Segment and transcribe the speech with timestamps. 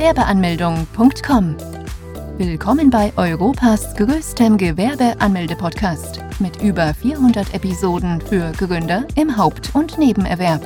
[0.00, 1.56] Gewerbeanmeldung.com.
[2.38, 10.62] Willkommen bei Europas größtem Gewerbeanmelde-Podcast mit über 400 Episoden für Gründer im Haupt- und Nebenerwerb.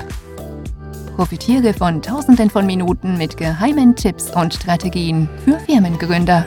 [1.16, 6.46] Profitiere von Tausenden von Minuten mit geheimen Tipps und Strategien für Firmengründer.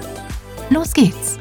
[0.69, 1.37] Los geht's!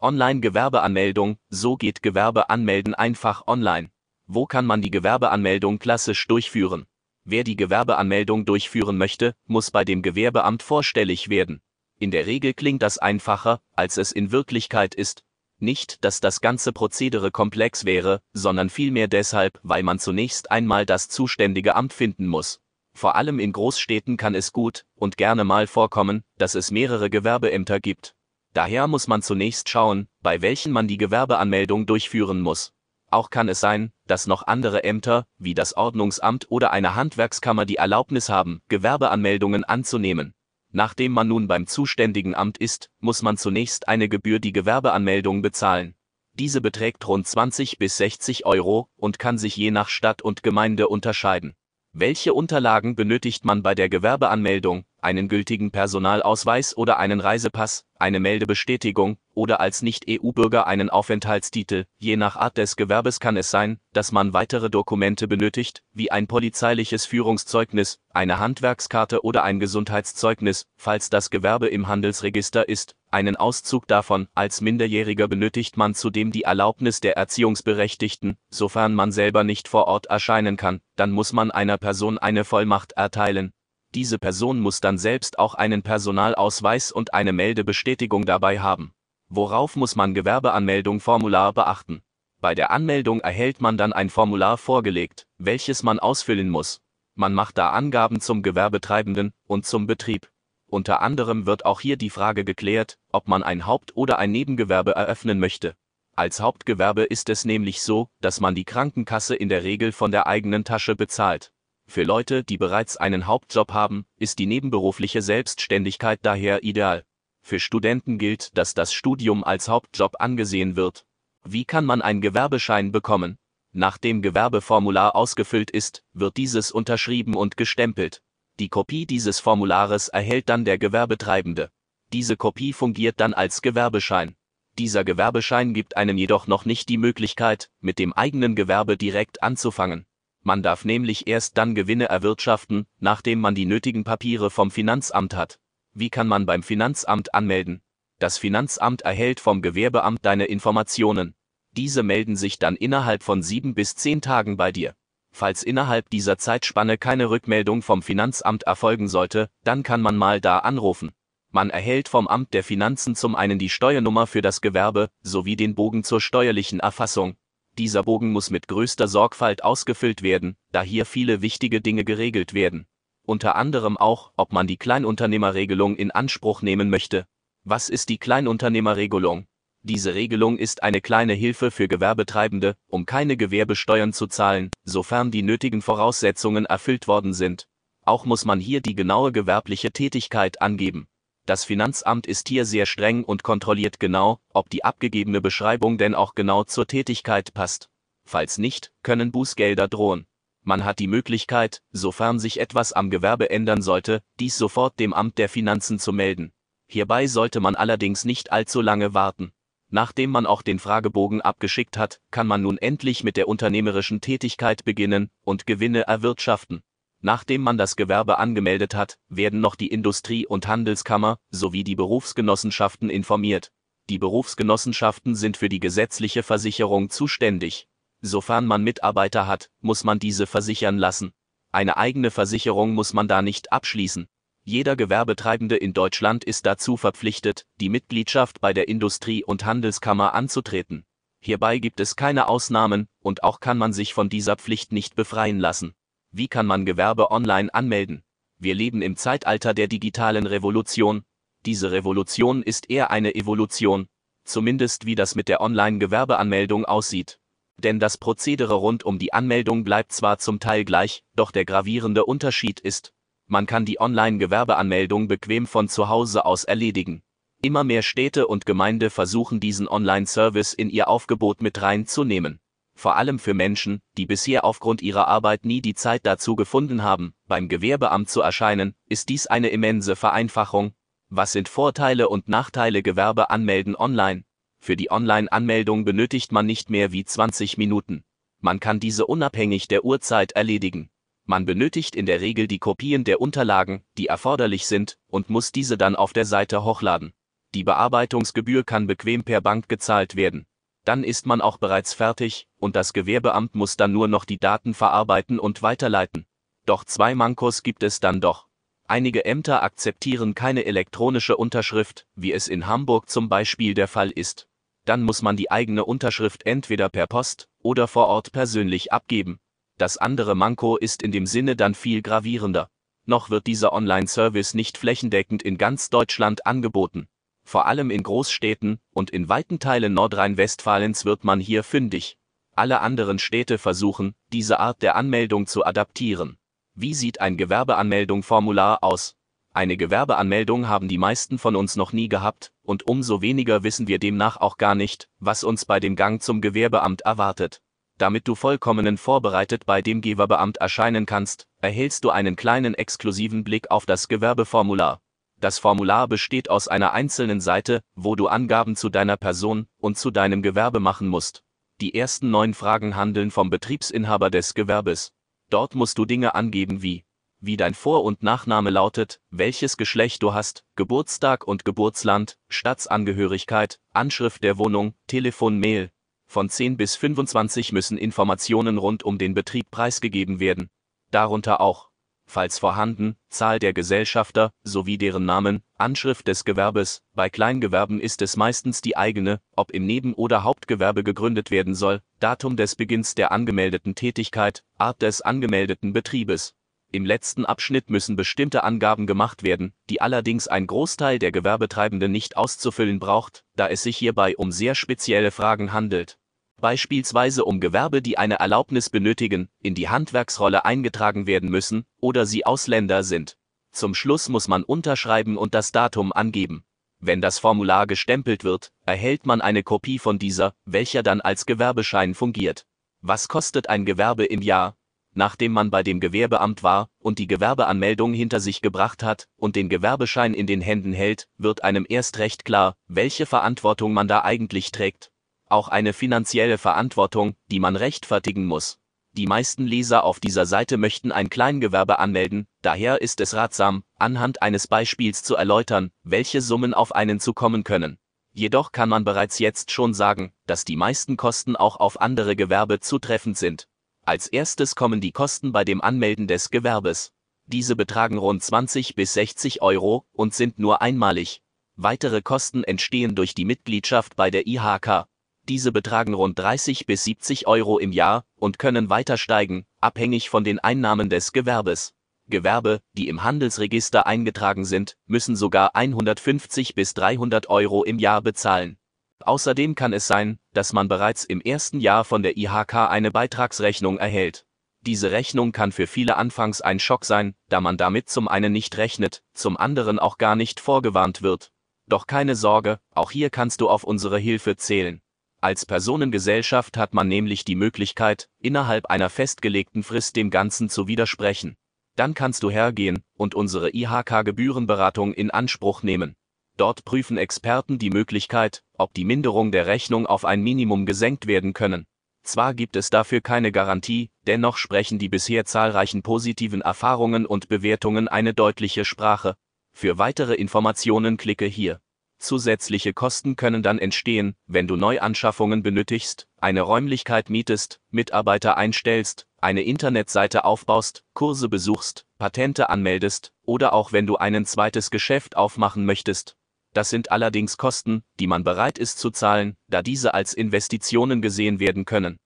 [0.00, 3.88] Online-Gewerbeanmeldung, so geht Gewerbeanmelden einfach online.
[4.28, 6.86] Wo kann man die Gewerbeanmeldung klassisch durchführen?
[7.26, 11.62] Wer die Gewerbeanmeldung durchführen möchte, muss bei dem Gewerbeamt vorstellig werden.
[11.98, 15.24] In der Regel klingt das einfacher, als es in Wirklichkeit ist.
[15.58, 21.08] Nicht, dass das ganze Prozedere komplex wäre, sondern vielmehr deshalb, weil man zunächst einmal das
[21.08, 22.60] zuständige Amt finden muss.
[22.92, 27.80] Vor allem in Großstädten kann es gut und gerne mal vorkommen, dass es mehrere Gewerbeämter
[27.80, 28.14] gibt.
[28.52, 32.74] Daher muss man zunächst schauen, bei welchen man die Gewerbeanmeldung durchführen muss.
[33.14, 37.76] Auch kann es sein, dass noch andere Ämter, wie das Ordnungsamt oder eine Handwerkskammer die
[37.76, 40.34] Erlaubnis haben, Gewerbeanmeldungen anzunehmen.
[40.72, 45.94] Nachdem man nun beim zuständigen Amt ist, muss man zunächst eine Gebühr die Gewerbeanmeldung bezahlen.
[46.32, 50.88] Diese beträgt rund 20 bis 60 Euro und kann sich je nach Stadt und Gemeinde
[50.88, 51.54] unterscheiden.
[51.92, 54.86] Welche Unterlagen benötigt man bei der Gewerbeanmeldung?
[55.00, 61.84] Einen gültigen Personalausweis oder einen Reisepass, eine Meldebestätigung oder als Nicht-EU-Bürger einen Aufenthaltstitel.
[61.98, 66.26] Je nach Art des Gewerbes kann es sein, dass man weitere Dokumente benötigt, wie ein
[66.26, 72.94] polizeiliches Führungszeugnis, eine Handwerkskarte oder ein Gesundheitszeugnis, falls das Gewerbe im Handelsregister ist.
[73.10, 79.44] Einen Auszug davon, als Minderjähriger benötigt man zudem die Erlaubnis der Erziehungsberechtigten, sofern man selber
[79.44, 83.52] nicht vor Ort erscheinen kann, dann muss man einer Person eine Vollmacht erteilen,
[83.94, 88.92] diese Person muss dann selbst auch einen Personalausweis und eine Meldebestätigung dabei haben.
[89.28, 92.02] Worauf muss man Gewerbeanmeldung-Formular beachten?
[92.40, 96.82] Bei der Anmeldung erhält man dann ein Formular vorgelegt, welches man ausfüllen muss.
[97.14, 100.30] Man macht da Angaben zum Gewerbetreibenden und zum Betrieb.
[100.66, 104.94] Unter anderem wird auch hier die Frage geklärt, ob man ein Haupt- oder ein Nebengewerbe
[104.94, 105.76] eröffnen möchte.
[106.16, 110.26] Als Hauptgewerbe ist es nämlich so, dass man die Krankenkasse in der Regel von der
[110.26, 111.52] eigenen Tasche bezahlt.
[111.86, 117.04] Für Leute, die bereits einen Hauptjob haben, ist die nebenberufliche Selbstständigkeit daher ideal.
[117.46, 121.04] Für Studenten gilt, dass das Studium als Hauptjob angesehen wird.
[121.44, 123.36] Wie kann man einen Gewerbeschein bekommen?
[123.70, 128.22] Nachdem Gewerbeformular ausgefüllt ist, wird dieses unterschrieben und gestempelt.
[128.60, 131.70] Die Kopie dieses Formulares erhält dann der Gewerbetreibende.
[132.14, 134.36] Diese Kopie fungiert dann als Gewerbeschein.
[134.78, 140.06] Dieser Gewerbeschein gibt einem jedoch noch nicht die Möglichkeit, mit dem eigenen Gewerbe direkt anzufangen.
[140.40, 145.58] Man darf nämlich erst dann Gewinne erwirtschaften, nachdem man die nötigen Papiere vom Finanzamt hat.
[145.94, 147.80] Wie kann man beim Finanzamt anmelden?
[148.18, 151.34] Das Finanzamt erhält vom Gewerbeamt deine Informationen.
[151.72, 154.94] Diese melden sich dann innerhalb von sieben bis zehn Tagen bei dir.
[155.32, 160.58] Falls innerhalb dieser Zeitspanne keine Rückmeldung vom Finanzamt erfolgen sollte, dann kann man mal da
[160.58, 161.12] anrufen.
[161.50, 165.76] Man erhält vom Amt der Finanzen zum einen die Steuernummer für das Gewerbe sowie den
[165.76, 167.36] Bogen zur steuerlichen Erfassung.
[167.78, 172.86] Dieser Bogen muss mit größter Sorgfalt ausgefüllt werden, da hier viele wichtige Dinge geregelt werden.
[173.26, 177.26] Unter anderem auch, ob man die Kleinunternehmerregelung in Anspruch nehmen möchte.
[177.64, 179.46] Was ist die Kleinunternehmerregelung?
[179.82, 185.42] Diese Regelung ist eine kleine Hilfe für Gewerbetreibende, um keine Gewerbesteuern zu zahlen, sofern die
[185.42, 187.66] nötigen Voraussetzungen erfüllt worden sind.
[188.04, 191.08] Auch muss man hier die genaue gewerbliche Tätigkeit angeben.
[191.46, 196.34] Das Finanzamt ist hier sehr streng und kontrolliert genau, ob die abgegebene Beschreibung denn auch
[196.34, 197.88] genau zur Tätigkeit passt.
[198.26, 200.26] Falls nicht, können Bußgelder drohen.
[200.64, 205.36] Man hat die Möglichkeit, sofern sich etwas am Gewerbe ändern sollte, dies sofort dem Amt
[205.36, 206.52] der Finanzen zu melden.
[206.86, 209.52] Hierbei sollte man allerdings nicht allzu lange warten.
[209.90, 214.84] Nachdem man auch den Fragebogen abgeschickt hat, kann man nun endlich mit der unternehmerischen Tätigkeit
[214.84, 216.82] beginnen und Gewinne erwirtschaften.
[217.20, 223.10] Nachdem man das Gewerbe angemeldet hat, werden noch die Industrie- und Handelskammer sowie die Berufsgenossenschaften
[223.10, 223.70] informiert.
[224.10, 227.86] Die Berufsgenossenschaften sind für die gesetzliche Versicherung zuständig.
[228.26, 231.34] Sofern man Mitarbeiter hat, muss man diese versichern lassen.
[231.72, 234.28] Eine eigene Versicherung muss man da nicht abschließen.
[234.62, 241.04] Jeder Gewerbetreibende in Deutschland ist dazu verpflichtet, die Mitgliedschaft bei der Industrie- und Handelskammer anzutreten.
[241.38, 245.60] Hierbei gibt es keine Ausnahmen, und auch kann man sich von dieser Pflicht nicht befreien
[245.60, 245.92] lassen.
[246.30, 248.22] Wie kann man Gewerbe online anmelden?
[248.58, 251.24] Wir leben im Zeitalter der digitalen Revolution.
[251.66, 254.06] Diese Revolution ist eher eine Evolution,
[254.44, 257.38] zumindest wie das mit der Online-Gewerbeanmeldung aussieht.
[257.78, 262.24] Denn das Prozedere rund um die Anmeldung bleibt zwar zum Teil gleich, doch der gravierende
[262.24, 263.12] Unterschied ist,
[263.46, 267.22] man kann die Online-Gewerbeanmeldung bequem von zu Hause aus erledigen.
[267.60, 272.60] Immer mehr Städte und Gemeinde versuchen diesen Online-Service in ihr Aufgebot mit reinzunehmen.
[272.94, 277.34] Vor allem für Menschen, die bisher aufgrund ihrer Arbeit nie die Zeit dazu gefunden haben,
[277.46, 280.94] beim Gewerbeamt zu erscheinen, ist dies eine immense Vereinfachung.
[281.28, 284.44] Was sind Vorteile und Nachteile Gewerbe anmelden online?
[284.84, 288.22] Für die Online-Anmeldung benötigt man nicht mehr wie 20 Minuten.
[288.60, 291.08] Man kann diese unabhängig der Uhrzeit erledigen.
[291.46, 295.96] Man benötigt in der Regel die Kopien der Unterlagen, die erforderlich sind, und muss diese
[295.96, 297.32] dann auf der Seite hochladen.
[297.72, 300.66] Die Bearbeitungsgebühr kann bequem per Bank gezahlt werden.
[301.06, 304.92] Dann ist man auch bereits fertig, und das Gewerbeamt muss dann nur noch die Daten
[304.92, 306.44] verarbeiten und weiterleiten.
[306.84, 308.66] Doch zwei Mankos gibt es dann doch.
[309.08, 314.68] Einige Ämter akzeptieren keine elektronische Unterschrift, wie es in Hamburg zum Beispiel der Fall ist
[315.04, 319.58] dann muss man die eigene Unterschrift entweder per Post oder vor Ort persönlich abgeben.
[319.98, 322.90] Das andere Manko ist in dem Sinne dann viel gravierender.
[323.26, 327.28] Noch wird dieser Online-Service nicht flächendeckend in ganz Deutschland angeboten.
[327.64, 332.36] Vor allem in Großstädten und in weiten Teilen Nordrhein-Westfalens wird man hier fündig.
[332.76, 336.58] Alle anderen Städte versuchen, diese Art der Anmeldung zu adaptieren.
[336.94, 339.36] Wie sieht ein Gewerbeanmeldung-Formular aus?
[339.76, 344.20] Eine Gewerbeanmeldung haben die meisten von uns noch nie gehabt, und umso weniger wissen wir
[344.20, 347.82] demnach auch gar nicht, was uns bei dem Gang zum Gewerbeamt erwartet.
[348.16, 353.90] Damit du vollkommenen vorbereitet bei dem Gewerbeamt erscheinen kannst, erhältst du einen kleinen exklusiven Blick
[353.90, 355.20] auf das Gewerbeformular.
[355.58, 360.30] Das Formular besteht aus einer einzelnen Seite, wo du Angaben zu deiner Person und zu
[360.30, 361.64] deinem Gewerbe machen musst.
[362.00, 365.32] Die ersten neun Fragen handeln vom Betriebsinhaber des Gewerbes.
[365.68, 367.24] Dort musst du Dinge angeben wie
[367.66, 374.62] wie dein Vor- und Nachname lautet, welches Geschlecht du hast, Geburtstag und Geburtsland, Staatsangehörigkeit, Anschrift
[374.62, 376.10] der Wohnung, Telefon, Mail.
[376.46, 380.90] Von 10 bis 25 müssen Informationen rund um den Betrieb preisgegeben werden.
[381.30, 382.10] Darunter auch,
[382.46, 387.22] falls vorhanden, Zahl der Gesellschafter sowie deren Namen, Anschrift des Gewerbes.
[387.34, 392.20] Bei Kleingewerben ist es meistens die eigene, ob im Neben- oder Hauptgewerbe gegründet werden soll,
[392.40, 396.74] Datum des Beginns der angemeldeten Tätigkeit, Art des angemeldeten Betriebes.
[397.14, 402.56] Im letzten Abschnitt müssen bestimmte Angaben gemacht werden, die allerdings ein Großteil der Gewerbetreibenden nicht
[402.56, 406.40] auszufüllen braucht, da es sich hierbei um sehr spezielle Fragen handelt.
[406.80, 412.66] Beispielsweise um Gewerbe, die eine Erlaubnis benötigen, in die Handwerksrolle eingetragen werden müssen oder sie
[412.66, 413.58] Ausländer sind.
[413.92, 416.82] Zum Schluss muss man unterschreiben und das Datum angeben.
[417.20, 422.34] Wenn das Formular gestempelt wird, erhält man eine Kopie von dieser, welcher dann als Gewerbeschein
[422.34, 422.86] fungiert.
[423.20, 424.96] Was kostet ein Gewerbe im Jahr?
[425.34, 429.88] Nachdem man bei dem Gewerbeamt war und die Gewerbeanmeldung hinter sich gebracht hat und den
[429.88, 434.92] Gewerbeschein in den Händen hält, wird einem erst recht klar, welche Verantwortung man da eigentlich
[434.92, 435.30] trägt.
[435.68, 438.98] Auch eine finanzielle Verantwortung, die man rechtfertigen muss.
[439.32, 444.62] Die meisten Leser auf dieser Seite möchten ein Kleingewerbe anmelden, daher ist es ratsam, anhand
[444.62, 448.18] eines Beispiels zu erläutern, welche Summen auf einen zukommen können.
[448.52, 453.00] Jedoch kann man bereits jetzt schon sagen, dass die meisten Kosten auch auf andere Gewerbe
[453.00, 453.88] zutreffend sind.
[454.26, 457.32] Als erstes kommen die Kosten bei dem Anmelden des Gewerbes.
[457.66, 461.60] Diese betragen rund 20 bis 60 Euro und sind nur einmalig.
[461.96, 465.26] Weitere Kosten entstehen durch die Mitgliedschaft bei der IHK.
[465.68, 470.64] Diese betragen rund 30 bis 70 Euro im Jahr und können weiter steigen, abhängig von
[470.64, 472.14] den Einnahmen des Gewerbes.
[472.46, 478.96] Gewerbe, die im Handelsregister eingetragen sind, müssen sogar 150 bis 300 Euro im Jahr bezahlen.
[479.44, 484.18] Außerdem kann es sein, dass man bereits im ersten Jahr von der IHK eine Beitragsrechnung
[484.18, 484.64] erhält.
[485.02, 488.96] Diese Rechnung kann für viele anfangs ein Schock sein, da man damit zum einen nicht
[488.96, 491.72] rechnet, zum anderen auch gar nicht vorgewarnt wird.
[492.06, 495.20] Doch keine Sorge, auch hier kannst du auf unsere Hilfe zählen.
[495.60, 501.76] Als Personengesellschaft hat man nämlich die Möglichkeit, innerhalb einer festgelegten Frist dem Ganzen zu widersprechen.
[502.16, 506.34] Dann kannst du hergehen und unsere IHK-Gebührenberatung in Anspruch nehmen.
[506.76, 511.72] Dort prüfen Experten die Möglichkeit, ob die Minderung der Rechnung auf ein Minimum gesenkt werden
[511.72, 512.06] können.
[512.42, 518.28] Zwar gibt es dafür keine Garantie, dennoch sprechen die bisher zahlreichen positiven Erfahrungen und Bewertungen
[518.28, 519.54] eine deutliche Sprache.
[519.92, 522.00] Für weitere Informationen klicke hier.
[522.38, 529.82] Zusätzliche Kosten können dann entstehen, wenn du Neuanschaffungen benötigst, eine Räumlichkeit mietest, Mitarbeiter einstellst, eine
[529.82, 536.56] Internetseite aufbaust, Kurse besuchst, Patente anmeldest oder auch wenn du ein zweites Geschäft aufmachen möchtest.
[536.94, 541.80] Das sind allerdings Kosten, die man bereit ist zu zahlen, da diese als Investitionen gesehen
[541.80, 542.38] werden können.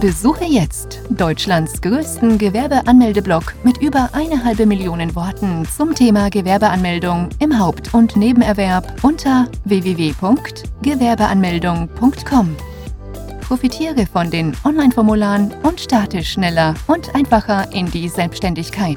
[0.00, 7.58] Besuche jetzt Deutschlands größten Gewerbeanmeldeblock mit über eine halbe Million Worten zum Thema Gewerbeanmeldung im
[7.58, 12.56] Haupt- und Nebenerwerb unter www.gewerbeanmeldung.com.
[13.42, 18.96] Profitiere von den Online-Formularen und starte schneller und einfacher in die Selbstständigkeit.